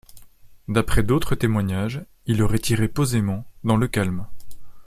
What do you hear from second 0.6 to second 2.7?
D'après d'autres témoignages, il aurait